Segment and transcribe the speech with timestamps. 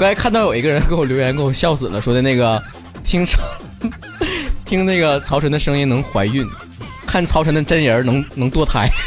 [0.00, 2.62] 刚才看到有一个人给我留言，给我笑死了，说的那个
[3.04, 3.38] 听曹
[4.64, 6.48] 听那个曹晨的声音能怀孕，
[7.06, 8.88] 看曹晨的真人能能堕胎。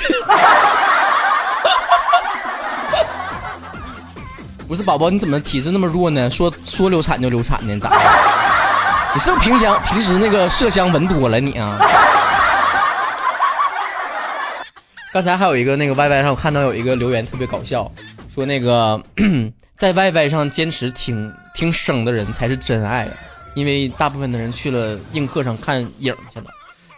[4.68, 6.29] 不是宝宝，你怎么体质那么弱呢？
[6.29, 7.75] 说说流产就流产呢？
[7.79, 7.97] 咋的？
[9.15, 11.79] 你是不是平常平时那个麝香闻多了你啊？
[15.11, 17.91] 刚才还有一个那个 YY 上，我看到有一个留言特别搞笑，
[18.32, 19.01] 说那个
[19.83, 23.10] 在 YY 上坚持听听声的人才是真爱，
[23.54, 26.46] 因为大部分的人去了映客上看影去了。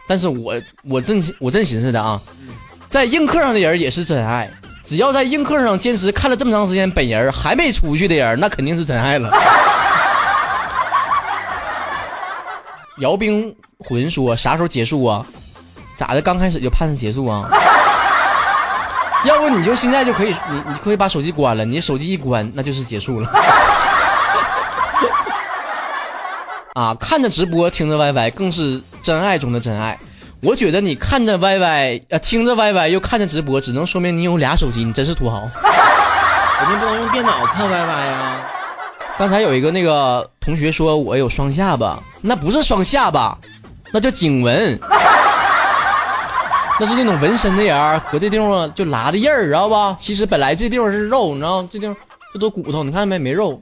[0.08, 2.22] 但是我我真我真寻思的啊，
[2.88, 4.52] 在映客上的人也是真爱，
[4.84, 9.32] 只要在映客上坚持看了这么长时间本人还没出去的人，那肯定是真爱了。
[13.00, 15.26] 姚冰魂说啥时候结束啊？
[15.98, 16.22] 咋的？
[16.22, 17.50] 刚开始就盼着结束啊？
[19.26, 23.30] 要不你就现在就可以，你你可以把手机关了，你手机一关那就是结束了。
[26.74, 29.98] 啊，看着直播听着 YY 更是真爱中的真爱。
[30.42, 35.50] 我觉得你看着 YY 呃听着 YY 又看着直播，只能说明你有俩手机，你真是土豪。
[36.58, 38.42] 我们不能用电脑看 YY 呀。
[39.18, 43.38] 刚才有一个那个同学说我有双下巴，那不是双下巴，
[43.92, 44.80] 那叫颈纹。
[46.78, 49.96] 那是那种纹身的人儿，搁这地方就拉的印儿，知道吧？
[50.00, 51.96] 其实本来这地方是肉，你知道这地方
[52.34, 53.18] 这都骨头，你看见没？
[53.18, 53.62] 没肉。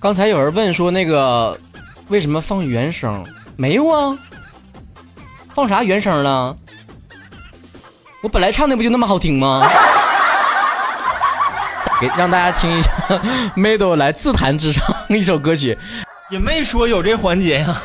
[0.00, 1.58] 刚才有人问说那个
[2.08, 3.24] 为什么放原声？
[3.56, 4.18] 没有啊，
[5.54, 6.56] 放啥原声了？
[8.22, 9.68] 我本来唱的不就那么好听吗？
[12.00, 12.90] 给让大家听一下
[13.54, 15.78] m a d o 来自弹自唱一首歌曲，
[16.28, 17.80] 也没说有这环节呀。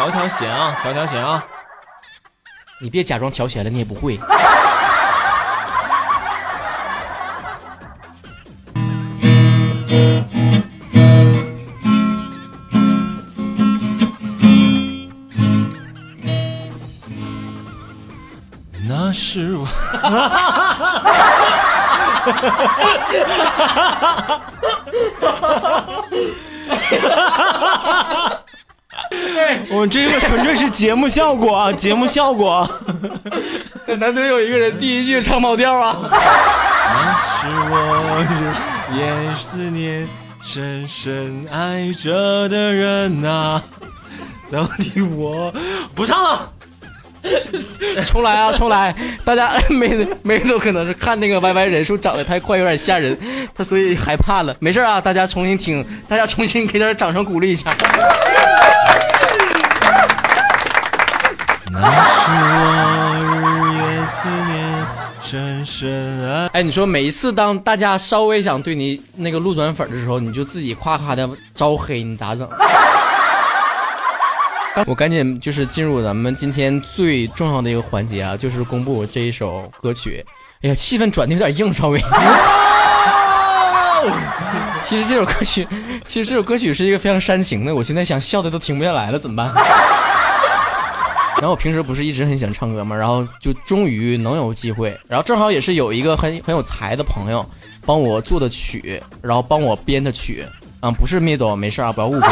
[0.00, 1.44] 调调弦啊，调调弦啊！
[2.80, 4.18] 你别假装调弦了，你也不会。
[18.88, 19.68] 那是我。
[29.70, 32.68] 我们这个纯粹是节目效果啊， 节目效果。
[33.86, 35.96] 很难得有一个人第一句唱跑调啊。
[36.02, 36.10] 那
[37.40, 40.08] 是我日夜思念、
[40.42, 43.62] 深深爱着的人呐。
[44.50, 45.52] 到底我
[45.94, 46.52] 不唱了。
[48.06, 48.94] 重来啊，重来！
[49.26, 53.18] 大家 没没都可能是看那个 YY 人数涨得太快，有点吓人，
[53.54, 54.56] 他所以害怕了。
[54.58, 57.76] 没事啊，大家重新听，大家重新给点掌声鼓励一下。
[61.80, 62.30] 那是
[63.40, 64.86] 我日夜思念、
[65.22, 66.46] 深深爱。
[66.48, 72.48] 哎，你说每一次当大家稍微想对你那个路转粉的时候，你就自己夸夸的招黑，你咋整？
[74.86, 80.24] 我赶紧就是进入咱们今天最重要的一个环节啊，就是公布我这一首歌曲。
[80.62, 82.02] 哎呀，气氛转的有点硬，稍微。
[84.82, 85.68] 其实这首歌曲，
[86.06, 89.52] 其实这首歌曲是一个非常煽情的，我现在想笑的都停不下来了，怎么办？
[91.36, 92.94] 然后我平时不是一直很喜欢唱歌吗？
[92.96, 97.48] 然后就终于能有机会，然后正好也是有一个很很有才的朋友
[97.86, 100.44] 帮我做的曲，然后帮我编的曲，
[100.80, 102.28] 啊，不是 middle，没事啊，不要误会。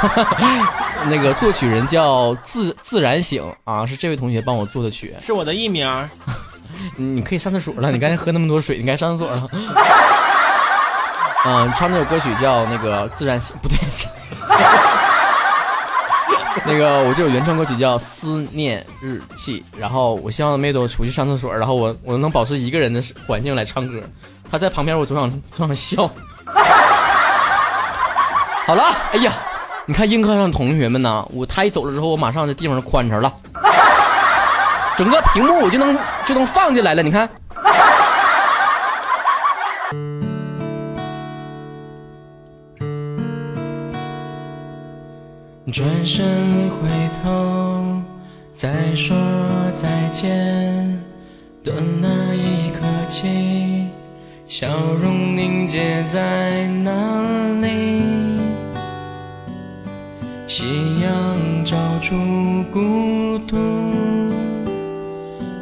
[1.06, 6.08] 那个作曲人叫自自然醒啊，是这位同学帮我做的曲，是我的艺名。
[6.96, 9.48] 你可以上厕所了，你刚才喝那么多水，你该上厕所了。
[11.44, 13.76] 嗯，唱那首歌曲叫那个自然醒，不对。
[16.66, 24.00] 那个我这首原创歌曲叫思念日记，然后我希望妹豆出去上厕所，然后我我能保持一个人的环境来唱歌，
[24.50, 26.10] 他在旁边我总想总想笑。
[28.66, 29.32] 好了，哎呀。
[29.86, 33.32] 你看映客上的同学们呢，我他一走了之后，我马上这地方宽敞了，
[34.96, 37.02] 整个屏幕我就能就能放进来了。
[37.02, 37.28] 你看，
[45.72, 46.88] 转身回
[47.22, 48.02] 头
[48.56, 49.16] 再说
[49.72, 50.28] 再见
[51.62, 53.86] 的那一刻起，
[54.48, 54.66] 笑
[55.00, 56.90] 容凝结在哪
[57.60, 58.02] 里？
[60.48, 60.64] 夕
[61.00, 62.16] 阳照出
[62.72, 63.56] 孤独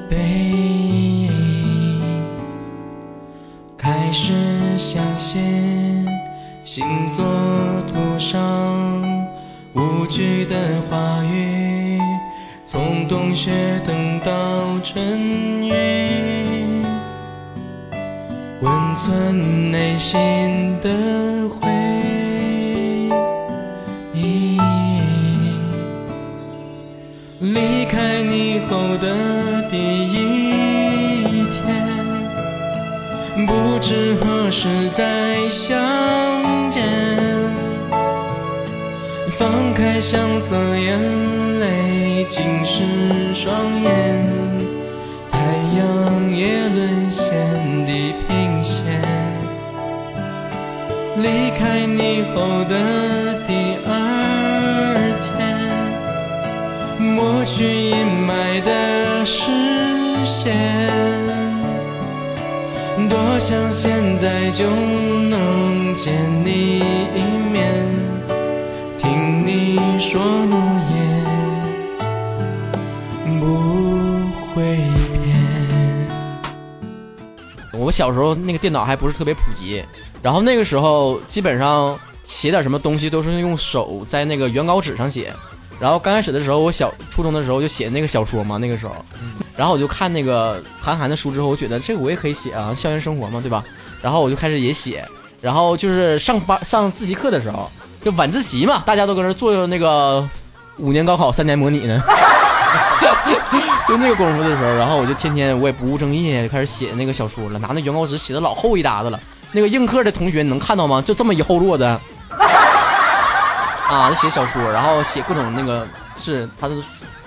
[0.09, 2.01] 背影，
[3.77, 4.33] 开始
[4.79, 6.07] 相信
[6.65, 7.25] 星座
[7.89, 8.41] 图上
[9.79, 12.01] 无惧的话语，
[12.67, 13.53] 从冬雪
[13.87, 15.73] 等到春雨，
[18.61, 21.71] 温存内心的回
[24.13, 24.59] 忆。
[27.41, 29.77] 离开你后的第
[30.09, 35.79] 一天，不知何时再相
[39.99, 40.97] 放开相册，眼
[41.59, 42.85] 泪浸湿
[43.35, 43.91] 双眼，
[45.29, 45.41] 太
[45.77, 47.35] 阳也沦陷
[47.85, 48.85] 地平线。
[51.17, 53.91] 离开你后的第二
[55.25, 55.59] 天，
[57.01, 59.51] 抹去阴霾的视
[60.25, 60.55] 线，
[63.09, 66.79] 多想现在就能见你
[67.17, 67.21] 一
[67.53, 67.85] 面，
[69.45, 70.59] 你说诺
[70.91, 70.97] 言
[73.41, 73.45] 不
[74.55, 74.77] 会
[75.23, 75.27] 变。
[77.73, 79.83] 我小时候那个电脑还不是特别普及，
[80.23, 85.33] 然后那个时候基本上写点什么东西都是用手在那个原稿纸上写。
[85.81, 88.97] 然后刚开始的时候，我小初中的时候就写那个小说嘛，那个时候，
[89.57, 93.63] 然后我就看那个韩寒的书之后，我觉得这个我也可以写啊，校园生活嘛，对吧？
[94.03, 95.07] 然后我就开始也写，
[95.41, 97.71] 然后就是上班上自习课的时候，
[98.11, 100.29] 晚自习嘛，大家都搁那做那个
[100.77, 102.03] 五年高考三年模拟呢。
[103.89, 109.19] 就那个功夫的时候，然后我就天天我也不务正业，就开始写那个小说了，拿那原稿纸写的老厚一沓子了。
[109.53, 111.01] 那个映客的同学你能看到吗？
[111.01, 111.85] 就这么一厚摞子。
[113.89, 116.75] 啊，就写小说，然后写各种那个是他的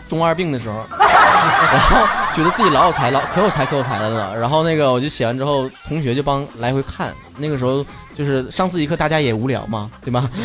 [0.07, 4.37] 中二病的时候， 然后觉得自己老有才，老可有才可有才的了。
[4.37, 7.11] 然后那个我就写完之后，同学就帮来回看。
[7.37, 7.83] 那个时候
[8.17, 10.29] 就是上自习课，大家也无聊嘛，对吗？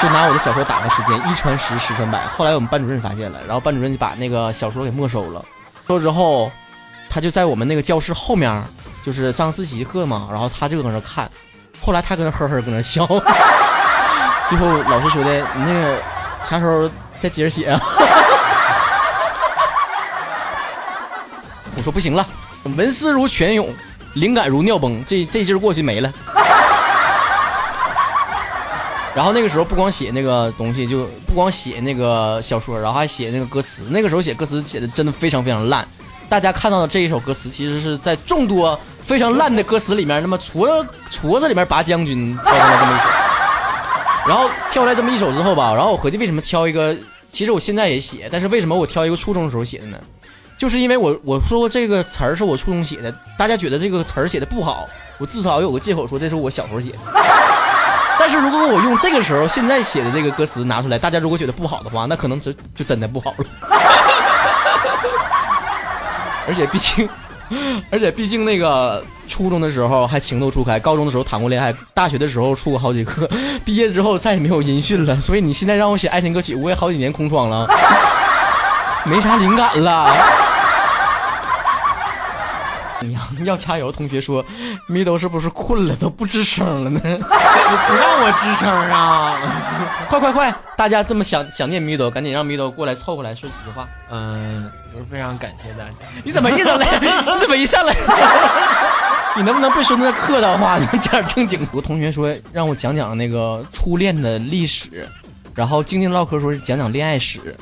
[0.00, 2.24] 就拿我的小说打发时间，一传十，十传百。
[2.28, 5.44] 后来我们班主任发现了，然后班主任就把那个小说给没收了。
[5.88, 6.52] 收之后，
[7.10, 8.62] 他就在我们那个教室后面，
[9.04, 11.28] 就是上自习课嘛，然后他就搁那看。
[11.80, 13.04] 后来他搁那呵呵搁那笑。
[14.48, 16.00] 最后老师说的，你那个
[16.46, 16.88] 啥时候
[17.20, 17.80] 再接着写啊？
[21.76, 22.24] 我说不行了，
[22.76, 23.68] 文思如泉涌，
[24.14, 26.12] 灵感如尿崩，这这劲儿过去没了。
[29.18, 33.82] 然后那个时候不光写那个东西，就不光写那个小说，然后还写那个歌词。
[33.90, 35.88] 那个时候写歌词写的真的非常非常烂。
[36.28, 43.08] 大家看到的这一首歌词，其实是在众多非常烂的歌词里面，那么矬矬子里面拔将军挑出来这么一首。
[44.28, 46.96] 然后挑出来这么一首之后吧，然后我合计为什么挑一个？
[47.32, 49.98] 其实我现在也写，但是为什么我挑一个初中的时候写的呢？
[50.56, 54.88] 就是因为我我说过这个词儿是我初中写的，大家觉得这个词儿写的不好，
[55.18, 56.98] 我至少有个借口说这是我小时候写的。
[58.30, 63.46] 但是如果我用这个时候现在写的这个歌词拿出来，大家如果觉得不好的话，那可能就就真的不好了。
[66.46, 67.08] 而且毕竟，
[67.90, 73.26] 而且毕竟那个初中的时候还情窦初开，高中的时候谈过恋爱，大学的时候处过好几个，
[73.64, 75.18] 毕业之后再也没有音讯了。
[75.18, 77.66] 所以你现在让我写爱情歌曲，我也好几年空窗了，
[79.06, 80.14] 没啥灵感了。
[83.06, 83.92] 要要加油！
[83.92, 84.44] 同学说，
[84.86, 87.00] 米豆是不是困了，都不吱声了呢？
[87.04, 90.06] 你不让我吱声啊！
[90.08, 90.54] 快快快！
[90.76, 93.88] 大家这么想想念米豆，赶紧让米豆过来凑过来说几句话。
[94.10, 95.90] 嗯，我是非常感谢大家。
[96.24, 97.94] 你怎么一上来， 你怎么一上来？
[99.36, 100.78] 你能不能不说那客套话？
[100.78, 101.68] 你讲点正经。
[101.72, 105.08] 我同学说让我讲讲那个初恋的历史，
[105.54, 107.56] 然后静静唠嗑说讲讲恋爱史。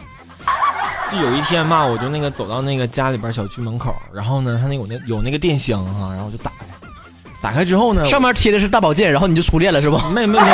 [1.10, 6.66] 就有一天吧，我就那个走到那个家里边小区门口，然后呢，他那有那有那个电箱哈，然后我就打开，
[7.40, 10.08] 打开之后呢，上面贴的是大保健，然后你就初恋了是吧？
[10.12, 10.48] 没没没，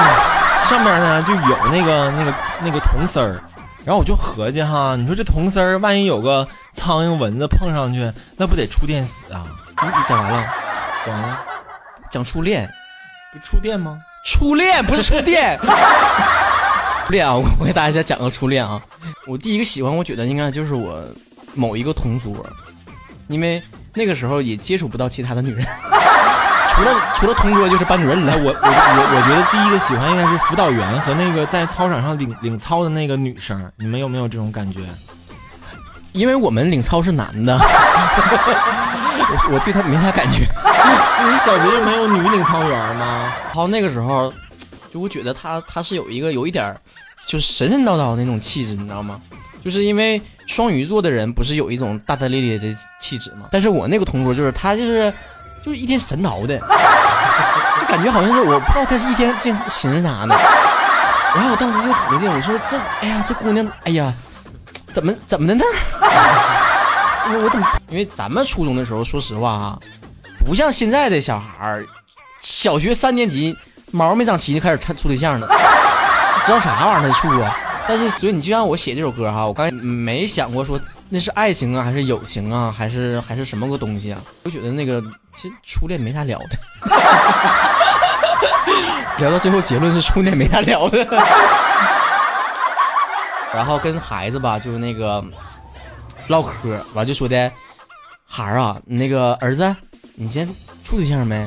[0.69, 3.41] 上面呢就有那个那个那个铜丝儿，
[3.85, 9.45] 然后我就合计哈，你说这铜丝儿万一有个苍蝇蚊子碰上去，那不得触电死啊？
[10.07, 10.47] 讲完了，
[11.07, 11.39] 讲完了，
[12.11, 12.71] 讲初恋，
[13.33, 13.99] 不触电吗？
[14.25, 15.59] 初恋不是触电。
[17.07, 18.81] 初恋啊，我给大家讲个初恋啊。
[19.27, 21.05] 我第一个喜欢，我觉得应该就是我
[21.55, 22.35] 某一个同桌，
[23.29, 25.67] 因为那个时候也接触不到其他的女人，
[26.71, 28.33] 除了除了同桌就是班主任了。
[28.39, 33.71] 我我我我觉得第一个喜欢应该是辅导员和那个在操场上领领操的那个女生。
[33.77, 34.81] 你们有没有这种感觉？
[36.13, 40.47] 因为我们领操是男的， 我我对他没啥感觉。
[41.25, 43.33] 你小学就没有女领操员吗？
[43.47, 44.33] 然后那个时候。
[44.93, 46.81] 就我觉得他他是有一个有一点儿，
[47.27, 49.21] 就是神神叨叨的那种气质，你知道吗？
[49.65, 53.49] 就是因为双鱼座的人不是有一种大大咧咧的气质吗？
[53.53, 55.13] 但是我那个同桌就是他就是
[55.65, 56.59] 就是一天神叨的，
[57.81, 60.35] 就感觉好像是我不知道他是一天净寻思啥呢。
[61.35, 64.13] 然后我当时就合计，我说这哎呀这姑娘哎呀
[64.93, 65.65] 怎么怎么的呢？
[67.33, 67.67] 我我怎么？
[67.89, 69.79] 因为咱们初中的时候，说实话啊，
[70.45, 71.87] 不像现在的小孩儿。
[72.45, 73.57] 小学三年级
[73.93, 75.47] 毛没长齐就开始处处对象了，
[76.45, 77.57] 知道啥玩意儿他处啊？
[77.87, 84.21] 但是所以你就让我写这首歌哈，我刚才没想过说那是爱情啊，还是友情啊，还是还是什么个东西啊？
[84.45, 85.03] 我觉得那个
[85.37, 86.59] 其实初恋没啥聊的，
[89.19, 91.07] 聊到最后结论是初恋没啥聊的。
[93.53, 95.23] 然后跟孩子吧，就那个
[96.29, 97.51] 唠嗑，完就说的
[98.25, 99.77] 孩儿啊，那个儿子，
[100.15, 100.49] 你先
[100.85, 101.47] 处对象没？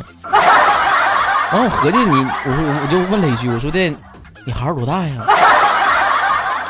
[1.51, 3.93] 完我合计你，我说我就问了一句，我说的
[4.45, 5.25] 你孩儿多大呀？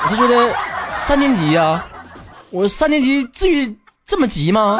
[0.07, 0.55] 他说的
[0.93, 1.83] 三年级呀，
[2.51, 4.79] 我说三年级至于这么急吗？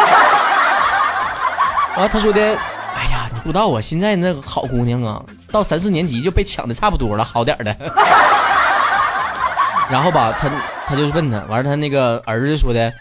[1.97, 7.75] 完他说的，哎呀，你不知道啊，现在那个好姑娘啊，到三四年级就被抢的差不多了，好点的。
[9.89, 10.49] 然后吧，他
[10.87, 12.93] 他就问他，完了他那个儿子说的，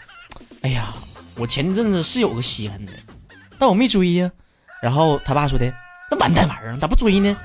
[0.61, 0.85] 哎呀，
[1.35, 2.91] 我前阵子是有个稀罕的，
[3.59, 4.31] 但我没追呀。
[4.81, 5.73] 然后他爸说的，
[6.15, 7.35] 那完蛋玩意儿，咋不追呢？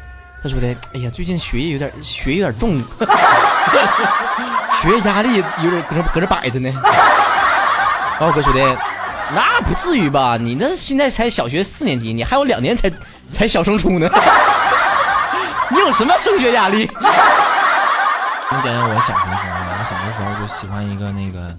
[0.43, 2.83] 他说的，哎呀，最近学业有点学业有点重，
[4.75, 6.71] 学业压力有点搁这搁这摆着呢。
[6.73, 8.79] 然后我哥说的，
[9.35, 10.37] 那不至于吧？
[10.39, 12.91] 你那现在才小学四年级，你还有两年才
[13.31, 14.09] 才小升初呢，
[15.71, 16.91] 你有什么升学压力？
[18.53, 21.55] 我讲讲我小学时候，我小的时候就喜欢一个那个，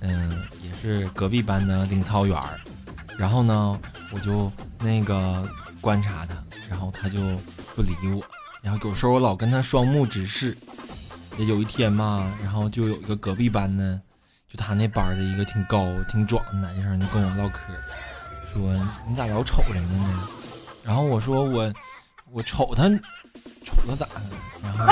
[0.00, 2.38] 嗯，也是隔壁班的领操员。
[3.18, 3.76] 然后呢，
[4.12, 5.42] 我就那个
[5.80, 6.34] 观察他，
[6.68, 7.18] 然后他就
[7.74, 8.22] 不理我。
[8.62, 10.56] 然后有时候我老跟他双目直视。
[11.38, 14.00] 也有一天嘛，然后就有一个隔壁班的，
[14.50, 17.58] 就他那班的一个挺高挺壮的男生，就跟我唠嗑，
[18.54, 18.72] 说
[19.06, 20.20] 你咋老瞅人家呢？
[20.82, 21.70] 然后我说我
[22.32, 22.84] 我瞅他，
[23.66, 24.22] 瞅他咋的？
[24.62, 24.86] 然后。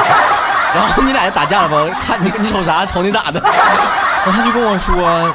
[0.75, 2.00] 然后你俩就打架了不？
[2.00, 2.85] 看你你瞅啥？
[2.85, 3.40] 瞅你咋的？
[3.40, 5.35] 然后他就跟我说：“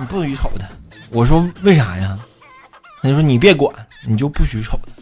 [0.00, 0.66] 你不许瞅他。”
[1.12, 2.18] 我说：“为啥呀？”
[3.02, 3.72] 他就说：“你别管，
[4.06, 4.92] 你就不许瞅他。”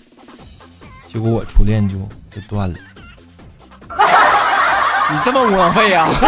[1.13, 1.97] 结果我初恋就
[2.31, 2.77] 就断了。
[5.11, 6.07] 你这么窝囊废啊！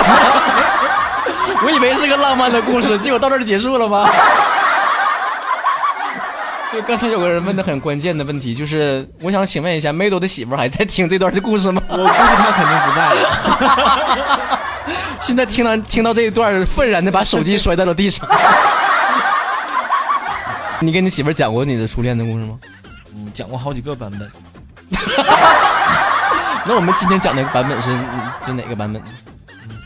[1.62, 4.08] 我以为是个浪漫的故事，结果到这就结束了吗？
[6.72, 11.82] 就刚才有个人问的很关键的问题，就是我想请问一下，梅朵的媳妇还在听这段的故事吗？
[11.88, 14.58] 我估计他肯定不在了。
[15.20, 18.26] 现在听到听到这一段，愤然的把手机摔在了地上。
[20.82, 22.58] 你跟你媳妇讲过你的初恋的故事吗？
[23.14, 24.30] 嗯，讲过好几个版本。
[26.64, 27.90] 那我们今天讲那个版本是
[28.46, 29.02] 是哪个版本？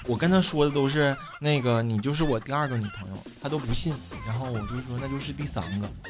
[0.07, 3.93] 我跟他说的都是那个，你就是我第二个女朋友，他都不信。
[4.25, 5.89] 然后我就说那就是第三个。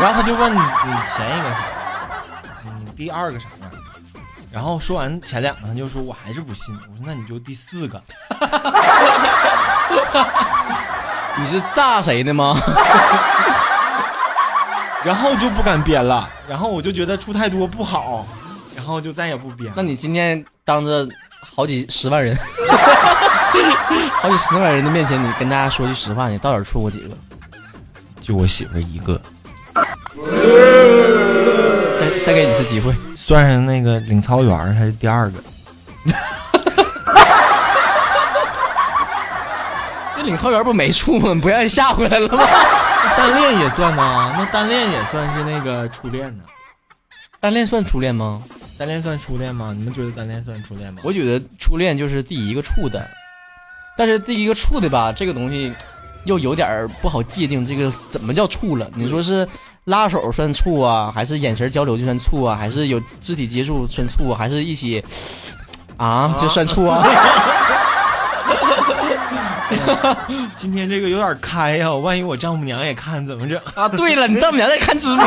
[0.00, 1.58] 然后他就问你你前一个啥？
[2.78, 3.68] 你第二个啥样？
[4.52, 6.72] 然后说完前两个，他就说我还是不信。
[6.76, 8.00] 我说那你就第四个。
[11.38, 12.60] 你是炸谁的吗？
[15.04, 16.28] 然后就不敢编了。
[16.48, 18.26] 然后我就觉得出太多不好，
[18.74, 19.72] 然后就再也不编。
[19.76, 21.08] 那你今天当着。
[21.48, 22.36] 好几十万人，
[24.20, 27.16] 好几十万人的面前，你跟大家说句实话，你到底处过几个？
[28.20, 29.18] 就我媳妇一个。
[31.98, 35.38] 再再给你一次机会，算上那个领操员，还是第二个。
[40.26, 41.34] 领操员不没处吗？
[41.40, 42.44] 不让你下回来了吗？
[43.16, 46.44] 单恋也算吗，那单恋也算是那个初恋呢。
[47.40, 48.42] 单恋算初恋吗？
[48.76, 49.72] 单恋算初恋吗？
[49.76, 51.00] 你们觉得单恋算初恋吗？
[51.04, 53.08] 我觉得初恋就是第一个处的，
[53.96, 55.72] 但是第一个处的吧，这个东西
[56.24, 57.64] 又有点不好界定。
[57.66, 58.90] 这个怎么叫处了？
[58.94, 59.48] 你说是
[59.84, 65.02] 拉手算处啊，还是眼神交流就算处啊，还是有肢体接触算处啊，还是一起
[65.96, 67.02] 啊就算处啊？
[70.54, 73.88] 今天这个有点开呀，万一我丈母娘也看怎么整啊？
[73.88, 75.24] 对了， 你丈母娘在看直播。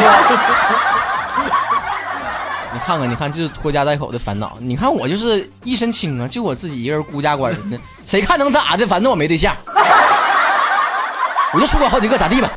[2.71, 4.57] 你看看，你看，这是拖家带口的烦恼。
[4.59, 8.85] 你看我就是一身轻啊，就我自己一个人孤家寡人的，谁看能咋的？
[8.87, 9.55] 反正我没对象，
[11.53, 12.49] 我就出过好几个，咋地吧？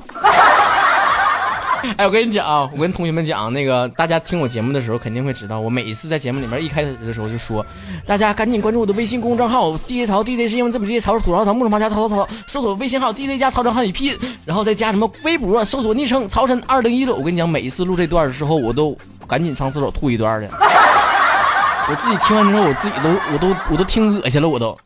[1.99, 7.67] 哎，我跟你讲啊，我跟同学们讲，那个大家听我节目的时候肯定会知道，我每一次在节目里面一开始的时候就说，
[8.07, 17.17] 大家赶紧关注我的微信公众号 DJ 曹 DJ 是英文字母 DJ 曹吐槽曹木木旁加曹曹曹，搜索微信号 DJ 加曹真汉语拼，然后再加什么微博搜索昵称曹真二零一六。
[17.17, 18.97] 我跟你讲，每一次录这段的时候，我都
[19.27, 20.49] 赶紧上厕所吐一段的。
[21.91, 24.79] 我自己听完之后，我自己都我都我都听恶心了，我都。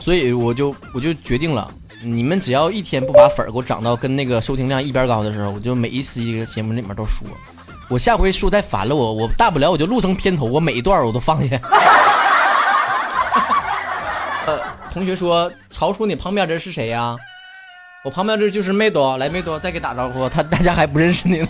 [0.00, 1.70] 所以我就我就决定了。
[2.02, 7.28] 你们只要一天不把粉儿给我涨到跟那个收听量一边高的时候，我就每一期个节目里面都说。
[7.90, 11.60] 我下回说太烦了，我我大不了我就录成片头，我每一段我都放下。
[14.46, 14.58] 呃，
[14.92, 17.16] 同学说，曹叔，你旁边这是谁呀？
[18.02, 21.48] 我旁边这就是妹多，来妹多，再给打招呼，他大家还不认识你呢。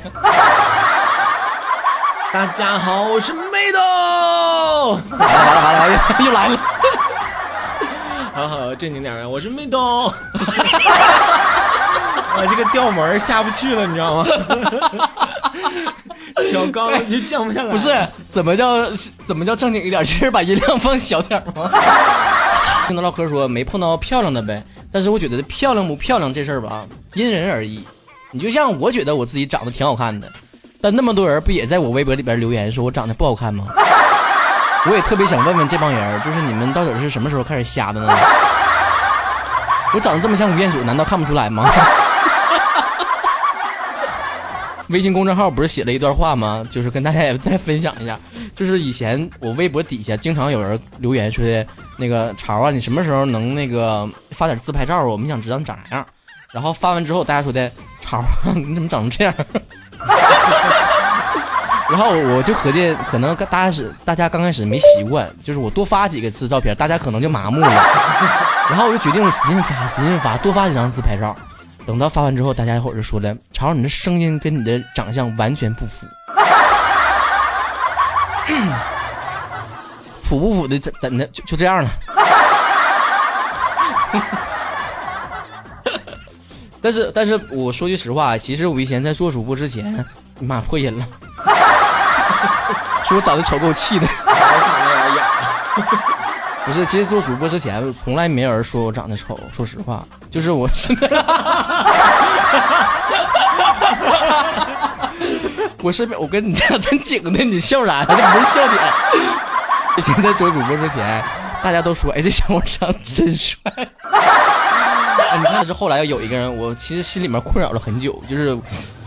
[2.33, 3.79] 大家好，我是妹豆。
[5.17, 6.59] 完了完了完了，又又来了。
[8.33, 10.13] 好好正经点儿，我是妹豆。
[12.37, 14.27] 我这个调门儿下不去了，你知道吗？
[16.51, 17.73] 调高了就降不下来。
[17.73, 17.95] 不是，
[18.31, 18.89] 怎么叫
[19.27, 20.03] 怎么叫正经一点？
[20.05, 21.71] 就是把音量放小点儿吗？
[22.87, 27.85] 听他唠嗑说没碰到漂亮的呗，但是我觉得漂亮不漂亮这事儿吧，因人而异。
[28.31, 30.31] 你就像我觉得我自己长得挺好看的，
[30.81, 33.67] 但那么多人不也在我微博里边留言说我长得不好看吗？
[34.89, 38.17] 我也特别想问问这帮人，就是你们到底是什么时候开始瞎的呢？
[39.93, 41.69] 我长得这么像吴彦祖，难道看不出来吗？
[44.89, 46.67] 微信公众号不是写了一段话吗？
[46.71, 48.19] 就是跟大家也再分享一下，
[48.57, 55.05] 就是以前我微博底下经常有人留言说的，那个潮啊，你什么时候能那个发点自拍照啊？
[55.05, 56.07] 我们想知道你长啥样。
[56.53, 57.71] 然后发完之后，大家说的
[58.01, 59.35] 潮啊，你怎么长成这样？
[61.91, 67.69] 然后我就合计，可能刚大开始大家刚开始没习惯，就是我多发几个次照片，大家可能就麻木了。
[68.71, 71.37] 然后我就决定使劲发，使劲发，多发几张自拍照。
[71.87, 76.07] 等到发完之后，大家一会儿就说了：“潮，你的声音跟你的长相完全不符。
[80.23, 81.91] ”符不符的怎怎的就就这样了。
[86.81, 90.05] 但是但是我说句实话，其实我以前在做主播之前，
[90.39, 91.05] 妈破音了，
[93.05, 94.07] 说我长得丑，给我气的。
[96.67, 99.39] 不是，其实做主播之前，从来没有人说我长得丑。
[99.53, 101.11] 说实话，就是我身边，
[105.83, 108.05] 我身边，我跟你讲真景的，你笑啥？
[108.05, 108.83] 这不是笑点。
[109.97, 111.25] 以前在做主播之前，
[111.63, 113.59] 大家都说，哎，这小伙长得真帅。
[113.73, 118.55] 哎，你看，是后来有一个人，我其实心里面困扰了很久，就是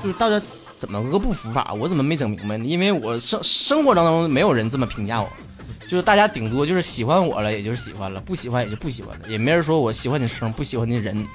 [0.01, 0.41] 就是大家
[0.83, 1.73] 怎么个不服法？
[1.79, 2.65] 我怎么没整明白呢？
[2.65, 5.29] 因为我生生活当中没有人这么评价我。
[5.87, 11.25] 就是大家顶多就是喜欢我了，也就是喜欢了；不喜欢也就不喜欢了，也没人说我喜欢你声，不喜欢你人，就是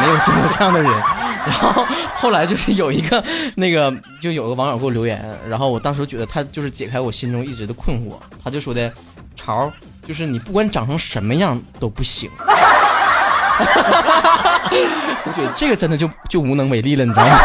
[0.00, 0.90] 没有见过这样的人。
[1.44, 3.22] 然后后来就是有一个
[3.56, 8.14] 那个，就有个网友给我留言，然后我当时觉得他就是解开我心中一直的困惑。
[8.42, 8.90] 他就说的
[9.36, 9.70] ：“潮，
[10.08, 12.30] 就是你不管长成什么样都不行。
[15.24, 17.36] ”我觉得这个真的就就无能为力了，你知道吗？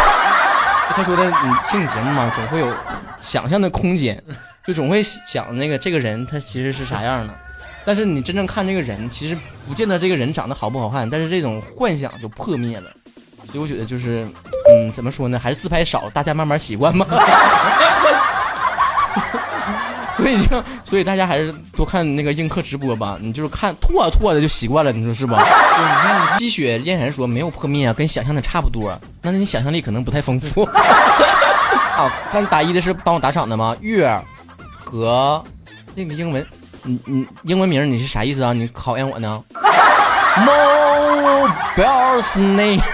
[0.93, 1.33] 他说的，你
[1.67, 2.73] 听你节目嘛，总会有
[3.19, 4.23] 想象的空间。
[4.65, 7.33] 就总会想那个这个人他其实是啥样的，
[7.83, 9.35] 但是你真正看这个人，其实
[9.67, 12.91] 不见得这个人长得好不好看，但是这种幻想就破灭了。
[13.51, 14.23] 所以我觉得就是，
[14.69, 17.07] 嗯，怎么说呢，还是自拍少，大家慢慢习惯吧。
[20.21, 23.17] 所以就，所以大家还是多看那个映客直播吧。
[23.19, 25.37] 你就是看拓拓的就习惯了，你说是吧？
[25.39, 28.99] 对，你看积雪嫣然说没有破灭啊，跟想象的差不多。
[29.23, 30.61] 那你想象力可能不太丰富。
[31.97, 33.75] 啊，刚打一的是帮我打赏的吗？
[33.81, 34.15] 月。
[34.83, 35.43] 和
[35.95, 36.45] 那个英文，
[36.83, 38.53] 你你英文名你是啥意思啊？
[38.53, 39.43] 你考验我呢
[41.75, 42.81] ？Mobile Snake。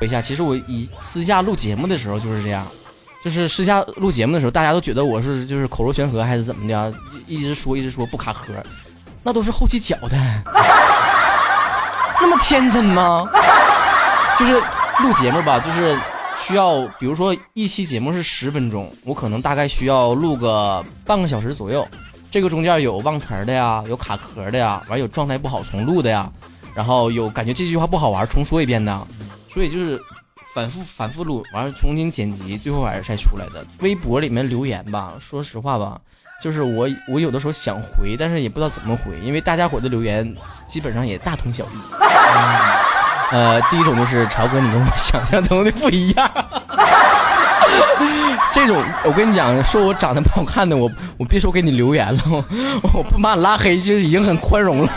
[0.04, 2.66] 一下，其实我以私下录节目的时候就是这样，
[3.24, 6.92] 就是私下录节目的时候，大家都觉得我是就是口若悬河还是怎么的，
[7.26, 8.52] 一直说一直说不卡壳，
[9.22, 10.10] 那都是后期搅的。
[12.20, 13.26] 那么天真吗？
[14.38, 15.98] 就是录节目吧，就是。
[16.46, 21.88] 需要，比如说一期节目是十分钟，我可能大概需要录个半个小时左右。
[22.30, 26.30] 这个中间有忘词的呀，有卡壳的呀，完有状态不好重录的呀，
[26.74, 29.06] 然后有感觉这句话不好玩重说一遍的，
[29.48, 29.98] 所以就是
[30.54, 33.66] 反复反复录，完了重新剪辑，最后还是才出来的。
[33.80, 35.98] 微博里面留言吧，说实话吧，
[36.40, 40.36] 就是我我有的时候想回，但是也不知道怎么回，因为大家伙的留言
[40.68, 41.68] 基本上也大同小异。
[43.32, 46.30] 呃，第一种就是潮哥，你跟我 想象中的不一样。
[48.52, 52.44] 这种我跟你讲，说我长得不好看的，我我别说给你留言了，我
[52.94, 54.92] 我不把你拉黑就已经很宽容了。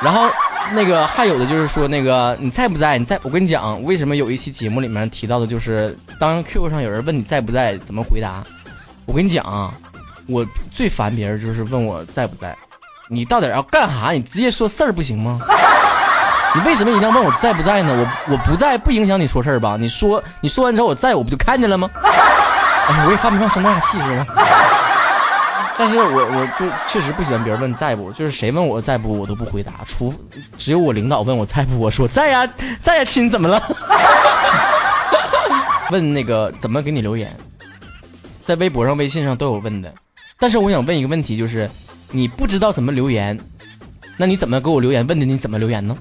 [0.00, 0.30] 然后
[0.72, 2.98] 那个还有的就是说那个你在不在？
[2.98, 8.42] 你在我跟你讲，为什么有一期节目里面提到的就是当 QQ 上有人问你在不在，怎么回答？
[9.06, 9.72] 我跟你讲啊，
[10.26, 12.56] 我最烦别人就是问我在不在，
[13.08, 14.10] 你到底要干啥？
[14.12, 15.40] 你直接说事儿不行吗？
[16.54, 17.94] 你为什么一定要问我在不在呢？
[18.26, 19.76] 我我不在不影响你说事儿吧？
[19.78, 21.90] 你说你说完之后我在我不就看见了吗？
[22.02, 24.26] 哎，我也犯不上生大气是吗？
[25.78, 30.12] 但是我我就确实不喜欢别人问在不，就是谁问我在不我都不回答，除
[30.56, 32.48] 只有我领导问我在不，我说在呀
[32.82, 33.62] 在呀亲怎么了？
[35.90, 37.34] 问那个怎么给你留言，
[38.44, 39.94] 在微博上微信上都有问的，
[40.38, 41.70] 但是我想问一个问题，就是
[42.10, 43.38] 你不知道怎么留言。
[44.20, 45.06] 那你怎么给我留言？
[45.06, 45.96] 问的你怎么留言呢？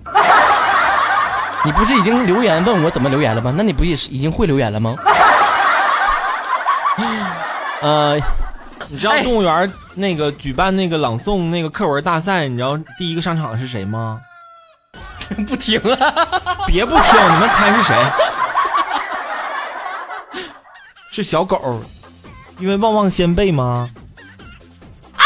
[1.64, 3.54] 你不是已经留言问我怎么留言了吗？
[3.56, 4.96] 那你不也是已经会留言了吗？
[7.80, 8.20] 呃，
[8.90, 14.22] 你知道哎动物园那个举办那个朗诵那个课文大赛，你知道第一个上场的是谁吗？
[15.48, 16.64] 不听啊！
[16.68, 17.96] 别不听，你们猜是谁？
[21.12, 21.84] 是小狗，
[22.60, 23.90] 因为旺旺仙贝吗？
[25.18, 25.24] 啊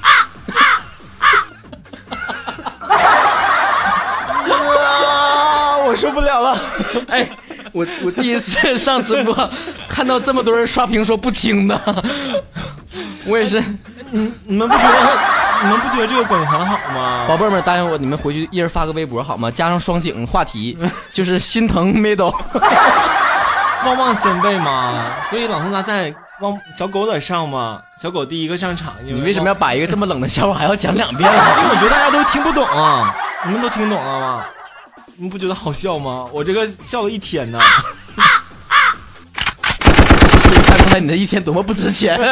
[0.00, 0.08] 啊
[0.48, 0.56] 啊
[2.88, 2.96] 啊！
[5.84, 6.58] 我受不了了。
[7.08, 7.28] 哎，
[7.72, 9.50] 我我第一次上直播，
[9.86, 11.76] 看到这么多人刷屏说不听的，
[13.26, 13.62] 我也是。
[14.10, 15.18] 你你们不觉得
[15.62, 17.24] 你们不觉得这个梗很好吗？
[17.28, 19.50] 宝贝儿们，答应我，你们回去一人发个微博好吗？
[19.50, 20.76] 加上双井话题，
[21.12, 22.34] 就是心疼 middle。
[23.84, 28.94] 旺旺先辈嘛，所以朗诵大赛旺小狗得上嘛，小狗第一个上场。
[29.02, 31.36] 你为什么要把一个这么冷的笑话还要讲两遍因？
[31.36, 34.44] 为我觉得大家都听不懂啊，你们都听懂了吗？
[35.16, 36.26] 你们不觉得好笑吗？
[36.32, 37.58] 我这个笑了一天呢。
[40.92, 42.20] 可以看出来你的一天多么不值钱。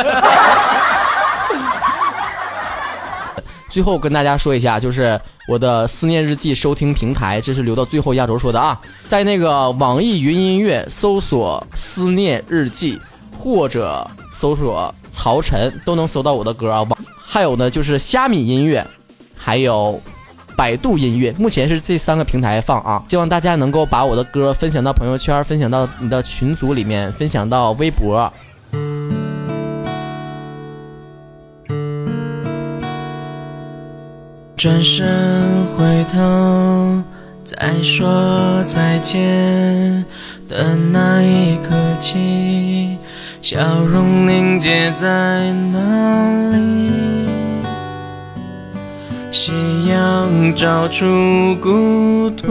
[3.71, 13.01] 最后跟大家说一下，就是我的思念日记收听平台，这是留到最后压轴说的啊，在那个网易云音乐搜索“思念日记”
[13.39, 16.83] 或者搜索曹晨都能搜到我的歌啊。
[16.83, 18.85] 网还有呢，就是虾米音乐，
[19.37, 20.03] 还有
[20.57, 23.05] 百度音乐，目前是这三个平台放啊。
[23.07, 28.33] 希望大家能够把我的歌分享到朋友圈，分享到你的群组里面，分享到微博。
[34.57, 37.03] 转身回头，
[37.45, 40.05] 再说再见
[40.49, 42.99] 的那一刻起，
[43.41, 46.91] 笑容凝结在哪里？
[49.31, 49.53] 夕
[49.87, 52.47] 阳照出孤独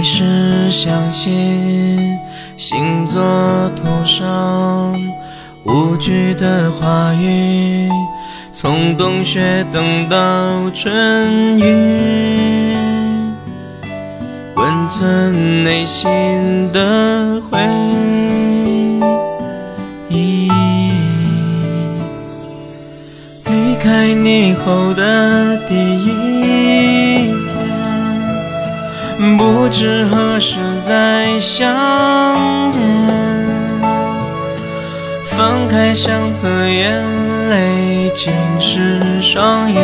[0.00, 2.00] 开始相信
[2.56, 3.20] 星座
[3.76, 4.98] 图上。
[5.64, 7.86] 无惧的话语，
[8.50, 12.74] 从冬雪等到春雨，
[14.56, 16.08] 温存内心
[16.72, 17.58] 的回
[20.08, 20.48] 忆。
[23.44, 26.19] 离开你后的第一
[29.38, 32.80] 不知何时再相见。
[35.24, 37.02] 放开相册，眼
[37.50, 39.82] 泪浸湿双眼，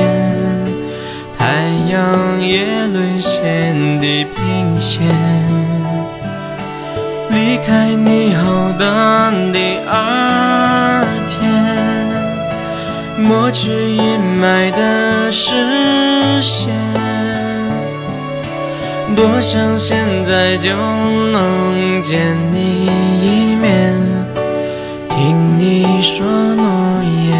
[1.38, 1.46] 太
[1.90, 5.02] 阳也沦陷地平线。
[7.28, 11.42] 离开你后的第二天，
[13.18, 16.72] 抹去阴霾的视线，
[19.16, 22.84] 多想现在就能见你
[23.22, 23.94] 一面。
[25.08, 27.34] 听你说诺言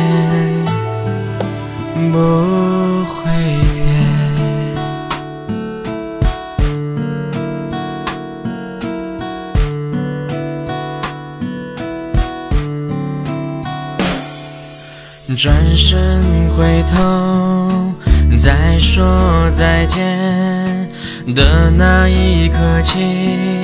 [2.11, 2.19] 不
[3.05, 3.21] 会
[3.75, 3.85] 变。
[15.37, 16.23] 转身
[16.57, 17.93] 回头，
[18.39, 19.05] 再说
[19.53, 20.01] 再见
[21.35, 23.61] 的那一刻起。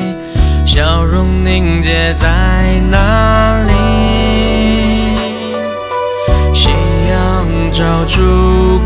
[0.64, 3.72] 笑容凝结在哪里？
[6.54, 6.70] 夕
[7.10, 8.20] 阳照出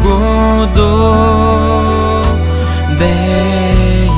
[0.02, 0.08] 孤
[0.74, 0.80] 独
[2.98, 3.06] 背
[4.06, 4.10] 影，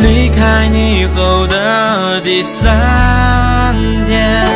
[0.00, 3.74] 离开你后的第三
[4.06, 4.48] 天，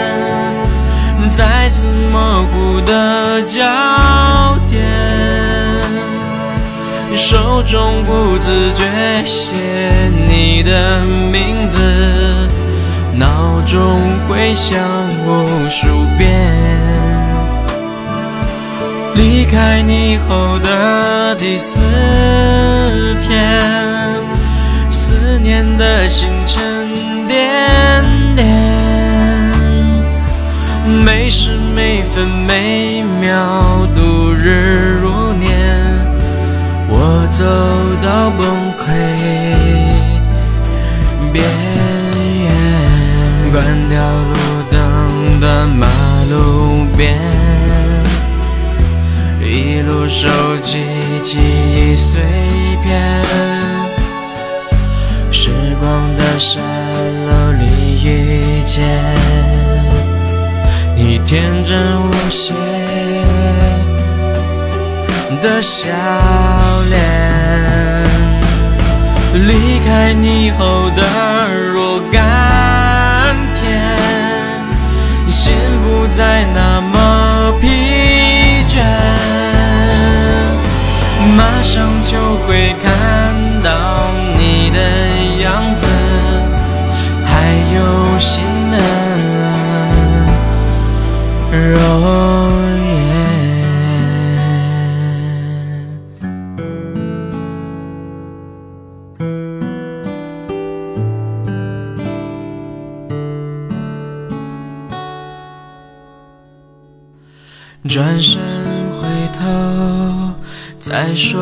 [1.31, 3.61] 再次模糊的焦
[4.71, 4.74] 点。
[7.17, 8.85] 手中不自觉
[9.25, 9.55] 写
[10.29, 11.79] 你的名字，
[13.15, 13.99] 脑中
[14.29, 14.79] 回响
[15.25, 15.87] 无数
[16.19, 16.31] 遍。
[19.15, 21.81] 离开你后的第四
[23.23, 23.63] 天，
[24.91, 28.45] 思念的心沉甸甸，
[31.05, 33.39] 每时每分每秒
[37.37, 37.45] 走
[38.01, 38.47] 到崩
[38.79, 38.85] 溃
[41.33, 41.45] 边
[42.45, 44.33] 缘，关掉路
[44.71, 45.89] 灯的马
[46.31, 47.19] 路边，
[49.41, 50.29] 一路收
[50.63, 50.85] 集
[51.25, 52.23] 记忆碎
[52.85, 53.25] 片。
[55.33, 56.59] 时光的蜃
[57.27, 57.65] 楼里
[58.05, 58.85] 遇见
[60.95, 62.55] 你天真无邪
[65.41, 65.93] 的笑
[66.91, 67.01] 脸，
[69.47, 71.03] 离开你后的
[71.73, 73.83] 若干天，
[75.29, 78.81] 心不再那么疲倦，
[81.37, 82.93] 马上就会看
[107.95, 108.43] 转身
[108.91, 110.35] 回头，
[110.81, 111.41] 再说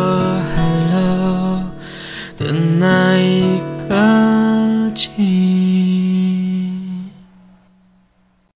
[0.54, 1.64] hello
[2.36, 5.31] 的那一刻起。